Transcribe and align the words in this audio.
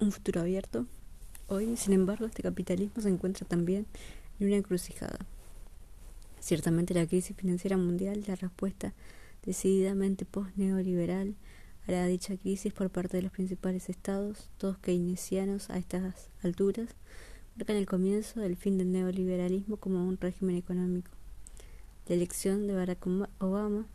un 0.00 0.12
futuro 0.12 0.40
abierto. 0.40 0.86
Hoy, 1.48 1.76
sin 1.76 1.92
embargo, 1.92 2.26
este 2.26 2.42
capitalismo 2.42 3.02
se 3.02 3.08
encuentra 3.08 3.46
también 3.46 3.86
en 4.40 4.46
una 4.48 4.56
encrucijada. 4.56 5.18
Ciertamente 6.40 6.94
la 6.94 7.06
crisis 7.06 7.36
financiera 7.36 7.76
mundial, 7.76 8.24
la 8.26 8.36
respuesta 8.36 8.94
decididamente 9.44 10.24
post-neoliberal 10.24 11.34
a 11.86 11.92
la 11.92 12.06
dicha 12.06 12.36
crisis 12.36 12.72
por 12.72 12.90
parte 12.90 13.18
de 13.18 13.22
los 13.22 13.32
principales 13.32 13.88
estados, 13.88 14.48
todos 14.58 14.78
keynesianos 14.78 15.70
a 15.70 15.78
estas 15.78 16.28
alturas, 16.42 16.88
marcan 17.56 17.76
el 17.76 17.86
comienzo 17.86 18.40
del 18.40 18.56
fin 18.56 18.78
del 18.78 18.90
neoliberalismo 18.90 19.76
como 19.76 20.06
un 20.06 20.18
régimen 20.18 20.56
económico. 20.56 21.10
La 22.08 22.14
elección 22.14 22.66
de 22.66 22.74
Barack 22.74 23.06
Obama 23.38 23.86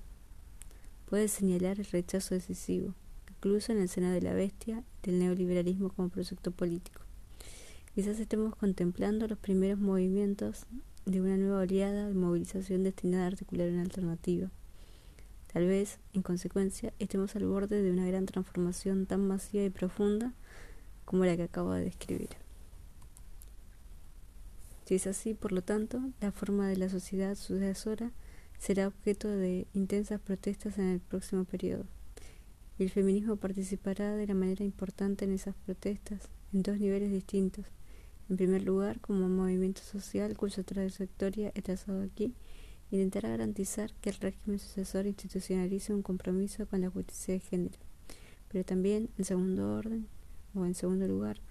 puede 1.09 1.27
señalar 1.27 1.79
el 1.79 1.85
rechazo 1.85 2.35
decisivo, 2.35 2.93
incluso 3.39 3.71
en 3.71 3.79
el 3.79 3.87
seno 3.87 4.11
de 4.11 4.21
la 4.21 4.33
bestia, 4.33 4.83
del 5.01 5.19
neoliberalismo 5.19 5.89
como 5.89 6.09
proyecto 6.09 6.51
político. 6.51 7.01
Quizás 7.95 8.19
estemos 8.19 8.53
contemplando 8.53 9.29
los 9.29 9.37
primeros 9.37 9.79
movimientos 9.79 10.65
de 11.05 11.21
una 11.21 11.37
nueva 11.37 11.61
oleada 11.61 12.07
de 12.07 12.13
movilización 12.13 12.83
destinada 12.83 13.23
a 13.23 13.27
articular 13.27 13.69
una 13.69 13.81
alternativa. 13.81 14.51
Tal 15.53 15.67
vez, 15.67 15.99
en 16.13 16.21
consecuencia, 16.21 16.93
estemos 16.99 17.33
al 17.37 17.45
borde 17.45 17.81
de 17.81 17.91
una 17.91 18.05
gran 18.05 18.25
transformación 18.25 19.05
tan 19.05 19.25
masiva 19.25 19.63
y 19.63 19.69
profunda 19.69 20.33
como 21.05 21.23
la 21.23 21.37
que 21.37 21.43
acabo 21.43 21.71
de 21.71 21.85
describir. 21.85 22.29
Si 24.83 24.95
es 24.95 25.07
así, 25.07 25.33
por 25.33 25.53
lo 25.53 25.61
tanto, 25.61 26.01
la 26.19 26.33
forma 26.33 26.67
de 26.67 26.75
la 26.75 26.89
sociedad 26.89 27.35
sucesora 27.35 28.11
será 28.59 28.87
objeto 28.87 29.29
de 29.29 29.65
intensas 29.73 30.19
protestas 30.19 30.77
en 30.77 30.89
el 30.89 30.99
próximo 30.99 31.45
periodo. 31.45 31.85
El 32.79 32.89
feminismo 32.89 33.35
participará 33.35 34.15
de 34.15 34.25
la 34.25 34.33
manera 34.33 34.63
importante 34.63 35.25
en 35.25 35.33
esas 35.33 35.53
protestas, 35.53 36.29
en 36.53 36.63
dos 36.63 36.79
niveles 36.79 37.11
distintos. 37.11 37.65
En 38.29 38.37
primer 38.37 38.63
lugar, 38.63 39.01
como 39.01 39.27
movimiento 39.27 39.81
social 39.81 40.37
cuya 40.37 40.63
trayectoria 40.63 41.51
he 41.55 41.61
trazado 41.61 42.01
aquí, 42.01 42.33
intentará 42.89 43.27
garantizar 43.27 43.93
que 43.95 44.11
el 44.11 44.15
régimen 44.15 44.59
sucesor 44.59 45.07
institucionalice 45.07 45.93
un 45.93 46.03
compromiso 46.03 46.67
con 46.67 46.79
la 46.79 46.89
justicia 46.89 47.33
de 47.33 47.41
género. 47.41 47.77
Pero 48.47 48.63
también, 48.63 49.09
en 49.17 49.25
segundo 49.25 49.75
orden, 49.75 50.07
o 50.55 50.65
en 50.65 50.73
segundo 50.73 51.05
lugar, 51.05 51.41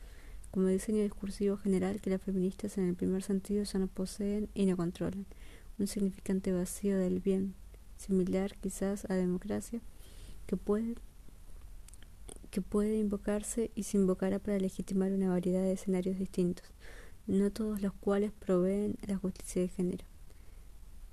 como 0.51 0.69
diseño 0.69 1.03
discursivo 1.03 1.59
general 1.59 2.01
que 2.01 2.09
las 2.09 2.23
feministas 2.23 2.79
en 2.79 2.89
el 2.89 2.95
primer 2.95 3.23
sentido 3.23 3.65
ya 3.65 3.79
no 3.79 3.89
poseen 3.89 4.49
y 4.55 4.65
no 4.65 4.79
controlan, 4.79 5.27
un 5.79 5.89
significante 5.89 6.55
vacío 6.55 6.97
del 6.97 7.21
bien, 7.21 7.55
similar 7.99 8.57
quizás 8.63 9.05
a 9.11 9.15
democracia, 9.15 9.83
que 10.47 10.57
puede 10.57 10.95
que 12.51 12.63
puede 12.63 12.99
invocarse 12.99 13.71
y 13.75 13.85
se 13.85 13.97
invocará 13.97 14.39
para 14.39 14.59
legitimar 14.59 15.13
una 15.13 15.31
variedad 15.31 15.63
de 15.63 15.73
escenarios 15.73 16.19
distintos, 16.19 16.67
no 17.27 17.51
todos 17.51 17.83
los 17.83 17.93
cuales 17.93 18.33
proveen 18.33 18.97
la 19.07 19.17
justicia 19.17 19.63
de 19.63 19.69
género. 19.69 20.05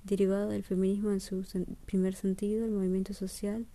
Derivado 0.04 0.50
del 0.50 0.62
feminismo 0.62 1.10
en 1.10 1.20
su 1.20 1.44
primer 1.84 2.14
sentido, 2.14 2.64
el 2.64 2.72
movimiento 2.72 3.12
social, 3.12 3.66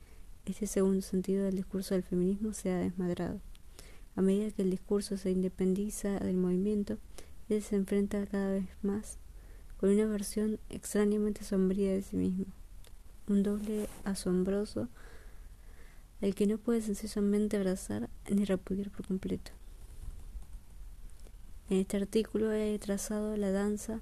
este 0.45 0.65
segundo 0.65 1.01
sentido 1.01 1.45
del 1.45 1.55
discurso 1.55 1.93
del 1.93 2.03
feminismo 2.03 2.53
se 2.53 2.71
ha 2.71 2.77
desmadrado. 2.77 3.39
A 4.15 4.21
medida 4.21 4.51
que 4.51 4.63
el 4.63 4.71
discurso 4.71 5.17
se 5.17 5.31
independiza 5.31 6.19
del 6.19 6.37
movimiento, 6.37 6.97
él 7.49 7.61
se 7.61 7.75
enfrenta 7.75 8.25
cada 8.25 8.51
vez 8.51 8.65
más 8.81 9.17
con 9.77 9.89
una 9.89 10.05
versión 10.05 10.59
extrañamente 10.69 11.43
sombría 11.43 11.91
de 11.91 12.01
sí 12.01 12.15
mismo, 12.15 12.45
un 13.27 13.41
doble 13.41 13.87
asombroso 14.03 14.89
el 16.21 16.35
que 16.35 16.45
no 16.45 16.59
puede 16.59 16.81
sencillamente 16.81 17.57
abrazar 17.57 18.09
ni 18.29 18.45
repudiar 18.45 18.91
por 18.91 19.07
completo. 19.07 19.51
En 21.69 21.77
este 21.77 21.97
artículo 21.97 22.51
he 22.51 22.77
trazado 22.79 23.35
la 23.37 23.51
danza 23.51 24.01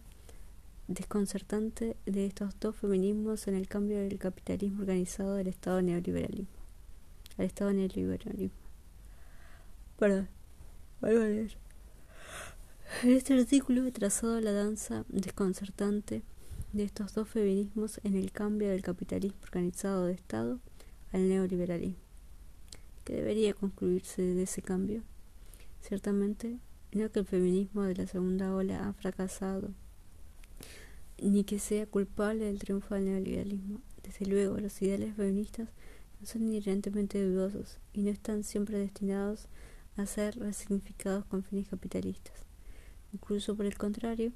desconcertante 0.87 1.95
de 2.05 2.25
estos 2.25 2.59
dos 2.59 2.75
feminismos 2.75 3.47
en 3.47 3.55
el 3.55 3.67
cambio 3.67 3.99
del 3.99 4.17
capitalismo 4.17 4.81
organizado 4.81 5.35
del 5.35 5.47
Estado 5.47 5.81
neoliberalismo. 5.81 6.59
Al 7.37 7.45
Estado 7.45 7.71
neoliberalismo. 7.71 8.57
Perdón, 9.97 10.27
vuelvo 10.99 11.23
a 11.23 11.27
leer. 11.27 11.57
En 13.03 13.11
este 13.11 13.39
artículo 13.39 13.85
he 13.85 13.91
trazado 13.91 14.41
la 14.41 14.51
danza 14.51 15.05
desconcertante 15.09 16.23
de 16.73 16.83
estos 16.83 17.13
dos 17.13 17.29
feminismos 17.29 18.01
en 18.03 18.15
el 18.15 18.31
cambio 18.31 18.69
del 18.69 18.81
capitalismo 18.81 19.37
organizado 19.43 20.05
de 20.05 20.13
Estado 20.13 20.59
al 21.13 21.29
neoliberalismo 21.29 22.08
debería 23.11 23.53
concluirse 23.53 24.21
de 24.21 24.43
ese 24.43 24.61
cambio. 24.61 25.03
Ciertamente, 25.81 26.57
no 26.91 27.11
que 27.11 27.19
el 27.19 27.25
feminismo 27.25 27.83
de 27.83 27.95
la 27.95 28.07
segunda 28.07 28.53
ola 28.53 28.87
ha 28.87 28.93
fracasado, 28.93 29.71
ni 31.21 31.43
que 31.43 31.59
sea 31.59 31.85
culpable 31.85 32.45
del 32.45 32.59
triunfo 32.59 32.95
del 32.95 33.05
neoliberalismo. 33.05 33.81
Desde 34.03 34.25
luego, 34.25 34.57
los 34.57 34.81
ideales 34.81 35.15
feministas 35.15 35.69
no 36.19 36.25
son 36.25 36.43
inherentemente 36.43 37.23
dudosos 37.23 37.77
y 37.93 38.01
no 38.01 38.09
están 38.09 38.43
siempre 38.43 38.77
destinados 38.77 39.47
a 39.97 40.05
ser 40.05 40.37
resignificados 40.39 41.25
con 41.25 41.43
fines 41.43 41.67
capitalistas. 41.67 42.45
Incluso 43.13 43.55
por 43.55 43.65
el 43.65 43.77
contrario, 43.77 44.31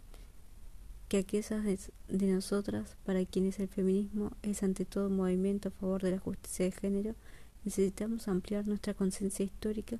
que 1.07 1.17
aquellas 1.17 1.63
de, 1.63 1.79
de 2.07 2.27
nosotras 2.27 2.97
para 3.05 3.25
quienes 3.25 3.59
el 3.59 3.67
feminismo 3.67 4.31
es 4.41 4.63
ante 4.63 4.85
todo 4.85 5.07
un 5.07 5.17
movimiento 5.17 5.69
a 5.69 5.71
favor 5.71 6.01
de 6.01 6.11
la 6.11 6.19
justicia 6.19 6.65
de 6.65 6.71
género, 6.71 7.15
Necesitamos 7.65 8.27
ampliar 8.27 8.67
nuestra 8.67 8.93
conciencia 8.93 9.45
histórica 9.45 9.97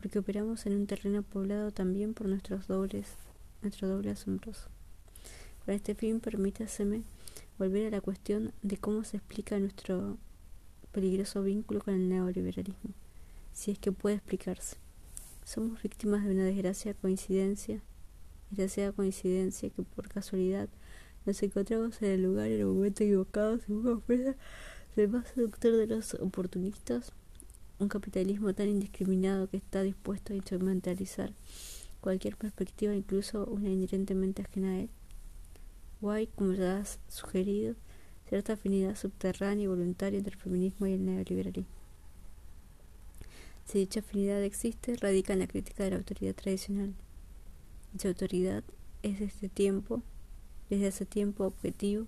porque 0.00 0.18
operamos 0.18 0.66
en 0.66 0.74
un 0.74 0.86
terreno 0.86 1.22
poblado 1.22 1.70
también 1.70 2.12
por 2.12 2.28
nuestros 2.28 2.66
dobles, 2.66 3.06
nuestro 3.62 3.88
doble 3.88 4.10
asombroso. 4.10 4.68
Para 5.64 5.76
este 5.76 5.94
fin, 5.94 6.20
permítaseme 6.20 7.02
volver 7.58 7.86
a 7.86 7.90
la 7.90 8.00
cuestión 8.00 8.52
de 8.62 8.76
cómo 8.76 9.04
se 9.04 9.16
explica 9.16 9.58
nuestro 9.58 10.18
peligroso 10.92 11.42
vínculo 11.42 11.80
con 11.80 11.94
el 11.94 12.08
neoliberalismo, 12.08 12.90
si 13.52 13.70
es 13.70 13.78
que 13.78 13.92
puede 13.92 14.16
explicarse. 14.16 14.76
Somos 15.44 15.82
víctimas 15.82 16.24
de 16.24 16.32
una 16.32 16.44
desgracia 16.44 16.94
coincidencia, 16.94 17.80
desgraciada 18.50 18.92
coincidencia 18.92 19.70
que 19.70 19.82
por 19.82 20.08
casualidad 20.08 20.68
nos 21.26 21.42
encontramos 21.42 22.02
en 22.02 22.10
el 22.10 22.22
lugar 22.22 22.48
y 22.48 22.54
en 22.54 22.60
el 22.60 22.66
momento 22.66 23.04
equivocado, 23.04 23.58
según 23.58 23.88
ofrece 23.88 24.36
el 24.96 25.08
más 25.08 25.28
seductor 25.28 25.72
de 25.72 25.86
los 25.86 26.14
oportunistas, 26.14 27.12
un 27.78 27.88
capitalismo 27.88 28.54
tan 28.54 28.68
indiscriminado 28.68 29.48
que 29.48 29.56
está 29.56 29.82
dispuesto 29.82 30.32
a 30.32 30.36
instrumentalizar 30.36 31.32
cualquier 32.00 32.36
perspectiva, 32.36 32.94
incluso 32.94 33.44
una 33.46 33.70
inherentemente 33.70 34.42
ajena 34.42 34.70
a 34.70 34.78
él. 34.80 34.90
Guay, 36.00 36.28
como 36.28 36.52
ya 36.52 36.78
has 36.78 37.00
sugerido, 37.08 37.74
cierta 38.28 38.52
afinidad 38.52 38.94
subterránea 38.94 39.64
y 39.64 39.68
voluntaria 39.68 40.18
entre 40.18 40.34
el 40.34 40.40
feminismo 40.40 40.86
y 40.86 40.92
el 40.92 41.04
neoliberalismo. 41.04 41.72
Si 43.64 43.78
dicha 43.78 44.00
afinidad 44.00 44.42
existe, 44.42 44.96
radica 44.96 45.32
en 45.32 45.38
la 45.40 45.46
crítica 45.46 45.84
de 45.84 45.90
la 45.90 45.96
autoridad 45.96 46.34
tradicional. 46.34 46.94
Dicha 47.92 48.08
autoridad 48.08 48.62
es 49.02 49.18
desde 49.18 49.48
tiempo, 49.48 50.02
desde 50.68 50.88
hace 50.88 51.06
tiempo 51.06 51.44
objetivo 51.44 52.06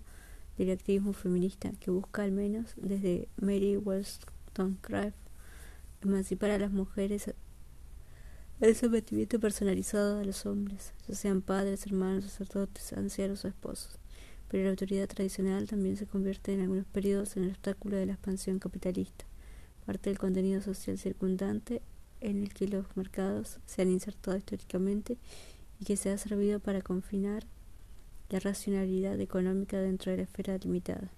del 0.59 0.71
activismo 0.71 1.13
feminista 1.13 1.71
que 1.81 1.91
busca 1.91 2.23
al 2.23 2.33
menos 2.33 2.75
desde 2.77 3.29
Mary 3.37 3.77
Wollstonecraft 3.77 5.17
emancipar 6.03 6.51
a 6.51 6.59
las 6.59 6.71
mujeres 6.71 7.33
del 8.61 8.75
sometimiento 8.75 9.39
personalizado 9.39 10.19
a 10.19 10.25
los 10.25 10.47
hombres, 10.47 10.93
ya 11.07 11.15
sean 11.15 11.43
padres, 11.43 11.87
hermanos, 11.87 12.25
sacerdotes, 12.25 12.93
ancianos 12.93 13.45
o 13.45 13.49
esposos. 13.49 13.99
Pero 14.49 14.65
la 14.65 14.71
autoridad 14.71 15.09
tradicional 15.09 15.67
también 15.67 15.97
se 15.97 16.07
convierte 16.07 16.55
en 16.55 16.61
algunos 16.61 16.87
periodos 16.87 17.37
en 17.37 17.45
el 17.45 17.51
obstáculo 17.51 17.97
de 17.97 18.07
la 18.07 18.13
expansión 18.13 18.59
capitalista, 18.59 19.27
parte 19.85 20.11
del 20.11 20.19
contenido 20.19 20.63
social 20.63 20.99
circundante 20.99 21.83
en 22.21 22.43
el 22.43 22.55
que 22.55 22.69
los 22.69 22.87
mercados 22.97 23.59
se 23.67 23.83
han 23.83 23.91
insertado 23.91 24.37
históricamente 24.37 25.19
y 25.81 25.85
que 25.85 25.97
se 25.97 26.11
ha 26.11 26.19
servido 26.19 26.61
para 26.61 26.81
confinar 26.81 27.45
la 28.31 28.41
racionalidad 28.41 29.21
económica 29.21 29.79
dentro 29.79 30.11
de 30.11 30.19
la 30.19 30.23
esfera 30.25 30.59
limitada. 30.59 31.11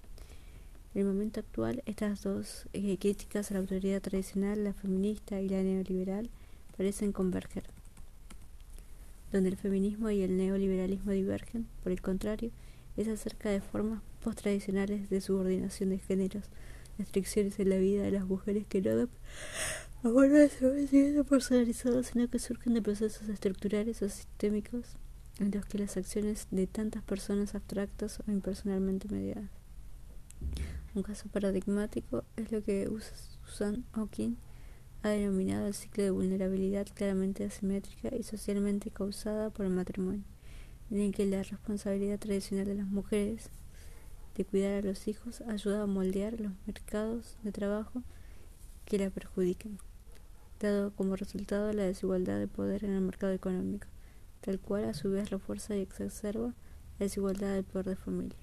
En 0.94 1.02
el 1.02 1.06
momento 1.06 1.40
actual, 1.40 1.82
estas 1.86 2.22
dos 2.22 2.66
eh, 2.72 2.98
críticas 2.98 3.50
a 3.50 3.54
la 3.54 3.60
autoridad 3.60 4.00
tradicional, 4.00 4.64
la 4.64 4.72
feminista 4.72 5.40
y 5.40 5.48
la 5.48 5.62
neoliberal, 5.62 6.30
parecen 6.76 7.12
converger. 7.12 7.64
Donde 9.32 9.50
el 9.50 9.56
feminismo 9.56 10.10
y 10.10 10.22
el 10.22 10.36
neoliberalismo 10.36 11.12
divergen, 11.12 11.66
por 11.82 11.92
el 11.92 12.00
contrario, 12.00 12.50
es 12.96 13.08
acerca 13.08 13.50
de 13.50 13.60
formas 13.60 14.02
post-tradicionales 14.22 15.08
de 15.10 15.20
subordinación 15.20 15.90
de 15.90 15.98
géneros, 15.98 16.44
restricciones 16.98 17.58
en 17.60 17.70
la 17.70 17.76
vida 17.76 18.02
de 18.02 18.10
las 18.10 18.26
mujeres 18.26 18.66
que 18.66 18.80
no 18.80 18.96
dan 18.96 19.08
a 20.34 20.48
ser 20.48 21.24
personalizados, 21.24 22.06
sino 22.06 22.28
que 22.28 22.38
surgen 22.38 22.74
de 22.74 22.82
procesos 22.82 23.28
estructurales 23.28 24.02
o 24.02 24.08
sistémicos 24.08 24.96
en 25.38 25.50
los 25.50 25.64
que 25.66 25.78
las 25.78 25.96
acciones 25.96 26.48
de 26.50 26.66
tantas 26.66 27.02
personas 27.02 27.54
abstractas 27.54 28.20
o 28.20 28.30
impersonalmente 28.30 29.08
mediadas. 29.08 29.50
Un 30.94 31.02
caso 31.02 31.28
paradigmático 31.28 32.24
es 32.36 32.50
lo 32.50 32.62
que 32.62 32.90
Susan 33.44 33.84
Hawking 33.92 34.36
ha 35.02 35.10
denominado 35.10 35.68
el 35.68 35.74
ciclo 35.74 36.02
de 36.02 36.10
vulnerabilidad 36.10 36.86
claramente 36.92 37.44
asimétrica 37.44 38.14
y 38.16 38.22
socialmente 38.22 38.90
causada 38.90 39.50
por 39.50 39.66
el 39.66 39.72
matrimonio, 39.72 40.24
en 40.90 41.00
el 41.00 41.12
que 41.12 41.26
la 41.26 41.42
responsabilidad 41.42 42.18
tradicional 42.18 42.66
de 42.66 42.74
las 42.74 42.86
mujeres 42.86 43.50
de 44.36 44.44
cuidar 44.44 44.74
a 44.74 44.86
los 44.86 45.06
hijos 45.08 45.40
ayuda 45.42 45.82
a 45.82 45.86
moldear 45.86 46.40
los 46.40 46.52
mercados 46.66 47.36
de 47.42 47.52
trabajo 47.52 48.02
que 48.84 48.98
la 48.98 49.10
perjudican, 49.10 49.78
dado 50.60 50.92
como 50.92 51.16
resultado 51.16 51.72
la 51.72 51.84
desigualdad 51.84 52.38
de 52.38 52.48
poder 52.48 52.84
en 52.84 52.92
el 52.92 53.00
mercado 53.00 53.32
económico, 53.32 53.86
tal 54.40 54.58
cual 54.60 54.84
a 54.84 54.94
su 54.94 55.10
vez 55.10 55.30
refuerza 55.30 55.76
y 55.76 55.80
exacerba 55.80 56.54
la 56.98 57.04
desigualdad 57.04 57.54
del 57.54 57.64
poder 57.64 57.86
de 57.86 57.96
familia. 57.96 58.38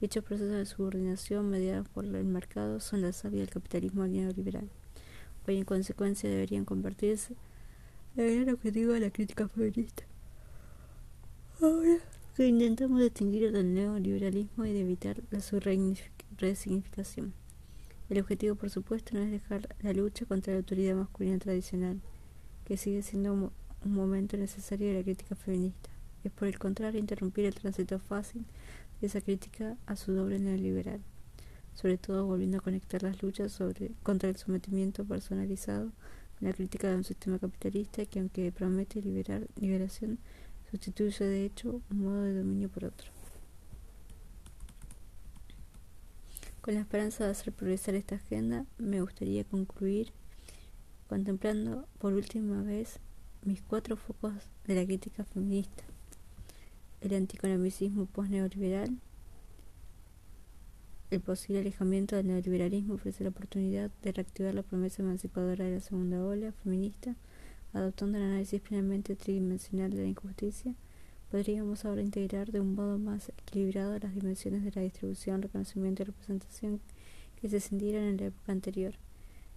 Dichos 0.00 0.24
procesos 0.24 0.52
de 0.52 0.66
subordinación 0.66 1.48
mediados 1.48 1.88
por 1.88 2.04
el 2.04 2.24
mercado 2.24 2.80
son 2.80 3.00
la 3.02 3.12
savia 3.12 3.40
del 3.40 3.50
capitalismo 3.50 4.06
neoliberal 4.06 4.68
y 5.52 5.58
en 5.58 5.64
consecuencia 5.64 6.28
deberían 6.28 6.64
convertirse 6.64 7.34
en 8.16 8.42
el 8.42 8.54
objetivo 8.54 8.92
de 8.92 9.00
la 9.00 9.10
crítica 9.10 9.48
feminista. 9.48 10.04
Ahora 11.60 11.98
que 12.36 12.46
intentamos 12.46 13.00
distinguir 13.00 13.50
del 13.52 13.72
neoliberalismo 13.72 14.66
y 14.66 14.72
de 14.72 14.80
evitar 14.80 15.22
la 15.30 15.40
su 15.40 15.58
resignificación. 15.58 17.32
El 18.10 18.20
objetivo, 18.20 18.56
por 18.56 18.68
supuesto, 18.70 19.14
no 19.14 19.22
es 19.22 19.30
dejar 19.30 19.74
la 19.80 19.92
lucha 19.92 20.26
contra 20.26 20.52
la 20.52 20.58
autoridad 20.58 20.96
masculina 20.96 21.38
tradicional, 21.38 22.02
que 22.66 22.76
sigue 22.76 23.02
siendo 23.02 23.52
un, 23.86 23.94
momento 23.94 24.36
necesario 24.36 24.88
de 24.88 24.94
la 24.94 25.02
crítica 25.02 25.34
feminista. 25.34 25.90
Es 26.24 26.32
por 26.32 26.48
el 26.48 26.58
contrario 26.58 27.00
interrumpir 27.00 27.44
el 27.44 27.54
tránsito 27.54 27.98
fácil 27.98 28.44
de 29.00 29.06
esa 29.06 29.20
crítica 29.20 29.76
a 29.86 29.96
su 29.96 30.12
doble 30.12 30.38
neoliberal 30.38 31.00
sobre 31.74 31.98
todo 31.98 32.24
volviendo 32.24 32.56
a 32.56 32.62
conectar 32.62 33.02
las 33.02 33.22
luchas 33.22 33.52
sobre, 33.52 33.90
contra 34.02 34.30
el 34.30 34.36
sometimiento 34.36 35.04
personalizado 35.04 35.92
la 36.40 36.52
crítica 36.52 36.88
de 36.88 36.96
un 36.96 37.04
sistema 37.04 37.38
capitalista 37.38 38.04
que 38.04 38.20
aunque 38.20 38.52
promete 38.52 39.00
liberar 39.00 39.46
liberación, 39.56 40.18
sustituye 40.70 41.24
de 41.24 41.44
hecho 41.46 41.80
un 41.90 42.00
modo 42.00 42.22
de 42.22 42.34
dominio 42.34 42.68
por 42.68 42.84
otro. 42.84 43.08
Con 46.60 46.74
la 46.74 46.80
esperanza 46.80 47.24
de 47.24 47.30
hacer 47.30 47.52
progresar 47.52 47.94
esta 47.94 48.16
agenda, 48.16 48.66
me 48.76 49.00
gustaría 49.00 49.44
concluir 49.44 50.12
contemplando 51.08 51.86
por 51.98 52.12
última 52.12 52.62
vez 52.62 52.98
mis 53.46 53.62
cuatro 53.62 53.96
focos 53.96 54.32
de 54.66 54.74
la 54.74 54.84
crítica 54.84 55.24
feminista. 55.24 55.84
El 57.00 57.14
anticonomicismo 57.14 58.06
post-neoliberal, 58.06 58.98
el 61.12 61.20
posible 61.20 61.60
alejamiento 61.60 62.16
del 62.16 62.26
neoliberalismo 62.26 62.94
ofrece 62.94 63.22
la 63.22 63.30
oportunidad 63.30 63.92
de 64.02 64.10
reactivar 64.10 64.52
la 64.52 64.64
promesa 64.64 65.02
emancipadora 65.02 65.64
de 65.64 65.74
la 65.74 65.80
segunda 65.80 66.24
ola 66.24 66.50
feminista, 66.64 67.14
adoptando 67.72 68.18
el 68.18 68.24
análisis 68.24 68.60
plenamente 68.60 69.14
tridimensional 69.14 69.92
de 69.92 70.02
la 70.02 70.08
injusticia. 70.08 70.74
Podríamos 71.30 71.84
ahora 71.84 72.02
integrar 72.02 72.50
de 72.50 72.60
un 72.60 72.74
modo 72.74 72.98
más 72.98 73.28
equilibrado 73.28 73.96
las 73.96 74.14
dimensiones 74.14 74.64
de 74.64 74.72
la 74.74 74.82
distribución, 74.82 75.42
reconocimiento 75.42 76.02
y 76.02 76.06
representación 76.06 76.80
que 77.40 77.48
se 77.48 77.60
sintieron 77.60 78.02
en 78.02 78.16
la 78.16 78.26
época 78.26 78.50
anterior, 78.50 78.94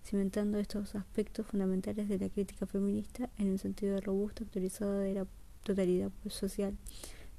cimentando 0.03 0.59
estos 0.59 0.95
aspectos 0.95 1.45
fundamentales 1.47 2.09
de 2.09 2.19
la 2.19 2.29
crítica 2.29 2.65
feminista 2.65 3.29
en 3.37 3.51
un 3.51 3.57
sentido 3.57 3.99
robusto 4.01 4.43
actualizado 4.43 4.99
de 4.99 5.13
la 5.13 5.27
totalidad 5.63 6.11
social 6.29 6.77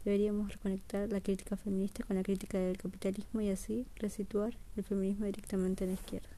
Deberíamos 0.04 0.50
reconectar 0.50 1.10
la 1.10 1.20
crítica 1.20 1.56
feminista 1.56 2.02
con 2.04 2.16
la 2.16 2.22
crítica 2.22 2.58
del 2.58 2.78
capitalismo 2.78 3.42
y 3.42 3.50
así 3.50 3.86
resituar 3.96 4.56
el 4.76 4.82
feminismo 4.82 5.26
directamente 5.26 5.84
en 5.84 5.90
la 5.90 5.94
izquierda. 5.94 6.28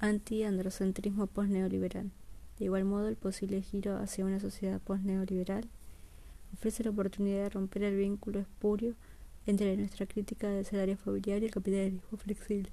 Anti-androcentrismo 0.00 1.26
post-neoliberal. 1.26 2.10
De 2.58 2.66
igual 2.66 2.84
modo, 2.84 3.08
el 3.08 3.16
posible 3.16 3.62
giro 3.62 3.96
hacia 3.96 4.26
una 4.26 4.38
sociedad 4.38 4.80
post-neoliberal 4.82 5.66
ofrece 6.52 6.84
la 6.84 6.90
oportunidad 6.90 7.44
de 7.44 7.48
romper 7.48 7.84
el 7.84 7.96
vínculo 7.96 8.40
espurio 8.40 8.94
entre 9.46 9.76
nuestra 9.76 10.06
crítica 10.06 10.48
del 10.48 10.64
salario 10.64 10.96
familiar 10.96 11.42
y 11.42 11.46
el 11.46 11.50
capitalismo 11.50 12.16
flexible. 12.16 12.70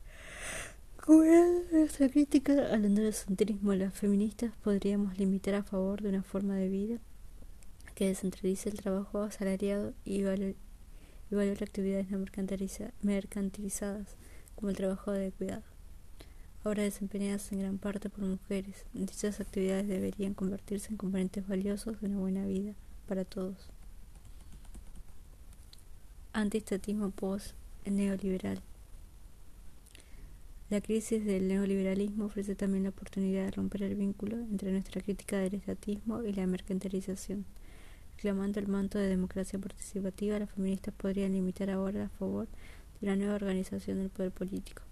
Con 1.04 1.26
nuestra 1.72 2.10
crítica 2.10 2.54
al 2.72 2.86
androcentrismo, 2.86 3.74
las 3.74 3.94
feministas 3.94 4.54
podríamos 4.64 5.18
limitar 5.18 5.56
a 5.56 5.64
favor 5.64 6.02
de 6.02 6.10
una 6.10 6.22
forma 6.22 6.56
de 6.56 6.70
vida 6.70 7.00
que 7.96 8.08
descentralice 8.08 8.70
el 8.70 8.80
trabajo 8.80 9.24
asalariado 9.24 9.94
y 10.06 10.24
valore, 10.24 10.56
actividades 11.62 12.12
no 12.12 12.24
mercantilizadas, 13.02 14.16
como 14.56 14.70
el 14.70 14.76
trabajo 14.76 15.12
de 15.12 15.32
cuidado. 15.32 15.64
Ahora 16.64 16.84
desempeñadas 16.84 17.52
en 17.52 17.60
gran 17.60 17.80
parte 17.80 18.10
por 18.12 18.24
mujeres, 18.24 18.86
dichas 18.94 19.40
actividades 19.40 19.88
deberían 19.88 20.36
convertirse 20.36 20.92
en 20.92 20.98
componentes 20.98 21.48
valiosos 21.48 22.00
de 22.00 22.08
una 22.08 22.20
buena 22.20 22.46
vida 22.46 22.76
para 23.08 23.26
todos. 23.26 23.72
Antistatismo 26.34 27.12
post-neoliberal. 27.12 28.62
La 30.70 30.80
crisis 30.80 31.26
del 31.26 31.50
neoliberalismo 31.50 32.24
ofrece 32.24 32.56
también 32.56 32.84
la 32.84 32.92
oportunidad 32.92 33.44
de 33.44 33.52
romper 33.52 33.84
el 33.84 33.96
vínculo 33.96 34.38
entre 34.38 34.72
nuestra 34.72 35.02
crítica 35.02 35.40
del 35.40 35.56
estatismo 35.56 36.24
y 36.24 36.32
la 36.32 36.48
mercantilización. 36.48 37.44
Reclamando 38.16 38.62
el 38.62 38.70
manto 38.70 38.98
de 38.98 39.10
democracia 39.10 39.60
participativa, 39.60 40.40
las 40.40 40.50
feministas 40.50 40.94
podrían 40.94 41.34
limitar 41.34 41.70
ahora 41.70 42.06
a 42.06 42.10
favor 42.18 42.48
de 43.02 43.08
la 43.08 43.18
nueva 43.18 43.36
organización 43.36 43.98
del 43.98 44.10
poder 44.10 44.32
político, 44.32 44.84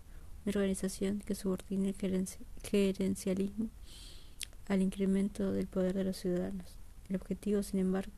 una 0.46 0.52
organización 0.58 1.20
que 1.26 1.36
subordine 1.36 1.96
el 2.02 2.28
gerencialismo 2.64 3.70
al 4.68 4.82
incremento 4.82 5.54
del 5.54 5.68
poder 5.68 5.94
de 5.94 6.04
los 6.04 6.18
ciudadanos. 6.18 6.76
El 7.08 7.16
objetivo, 7.16 7.64
sin 7.64 7.80
embargo, 7.80 8.12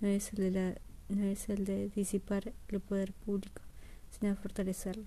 no 0.00 0.06
es 0.06 0.32
el 0.32 0.52
de, 0.52 0.78
no 1.08 1.24
es 1.24 1.48
el 1.48 1.64
de 1.64 1.88
disipar 1.90 2.52
el 2.68 2.80
poder 2.80 3.12
público, 3.12 3.62
sino 4.10 4.34
fortalecerlo. 4.36 5.04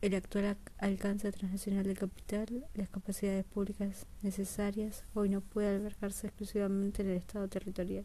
el 0.00 0.14
actual 0.14 0.56
alcance 0.78 1.32
transnacional 1.32 1.82
del 1.82 1.98
capital, 1.98 2.64
las 2.74 2.88
capacidades 2.88 3.44
públicas 3.44 4.06
necesarias, 4.22 5.02
hoy 5.12 5.28
no 5.28 5.40
puede 5.40 5.74
albergarse 5.74 6.28
exclusivamente 6.28 7.02
en 7.02 7.10
el 7.10 7.16
Estado 7.16 7.48
territorial. 7.48 8.04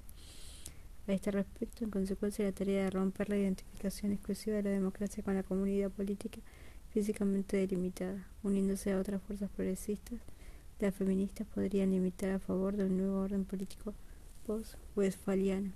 A 1.08 1.14
este 1.14 1.30
respecto, 1.30 1.84
en 1.84 1.92
consecuencia, 1.92 2.46
la 2.46 2.52
tarea 2.52 2.86
de 2.86 2.90
romper 2.90 3.30
la 3.30 3.38
identificación 3.38 4.12
exclusiva 4.12 4.56
de 4.56 4.64
la 4.64 4.70
democracia 4.72 5.22
con 5.22 5.36
la 5.36 5.44
comunidad 5.44 5.92
política 5.92 6.40
físicamente 6.90 7.58
delimitada, 7.58 8.28
uniéndose 8.42 8.92
a 8.92 9.00
otras 9.00 9.22
fuerzas 9.22 9.52
progresistas, 9.52 10.20
las 10.80 10.96
feministas 10.96 11.46
podrían 11.46 11.92
limitar 11.92 12.32
a 12.32 12.40
favor 12.40 12.76
de 12.76 12.86
un 12.86 12.98
nuevo 12.98 13.20
orden 13.20 13.46
político 13.46 13.94
post-westfaliano, 14.48 15.74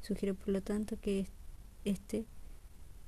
Sugiero, 0.02 0.34
por 0.34 0.50
lo 0.50 0.64
tanto, 0.64 1.00
que 1.00 1.28
este 1.86 2.26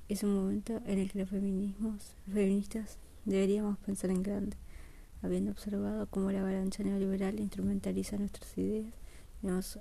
es 0.08 0.22
un 0.22 0.34
momento 0.34 0.80
en 0.86 1.00
el 1.00 1.10
que 1.10 1.18
los 1.18 1.30
feminismos, 1.30 2.14
feministas 2.32 2.98
deberíamos 3.24 3.76
pensar 3.78 4.10
en 4.10 4.22
grande, 4.22 4.56
habiendo 5.22 5.50
observado 5.50 6.06
cómo 6.06 6.30
la 6.30 6.42
avalancha 6.42 6.84
neoliberal 6.84 7.40
instrumentaliza 7.40 8.16
nuestras 8.16 8.56
ideas 8.56 8.94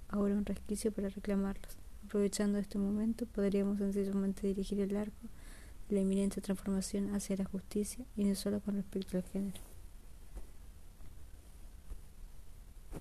ahora 0.09 0.35
un 0.35 0.45
resquicio 0.45 0.91
para 0.91 1.09
reclamarlos. 1.09 1.77
Aprovechando 2.05 2.57
este 2.57 2.77
momento, 2.77 3.25
podríamos 3.25 3.77
sencillamente 3.77 4.47
dirigir 4.47 4.79
el 4.81 4.95
arco 4.95 5.27
de 5.89 5.95
la 5.95 6.01
inminente 6.01 6.41
transformación 6.41 7.15
hacia 7.15 7.37
la 7.37 7.45
justicia 7.45 8.05
y 8.15 8.25
no 8.25 8.35
solo 8.35 8.59
con 8.59 8.75
respecto 8.75 9.17
al 9.17 9.23
género. 9.23 9.72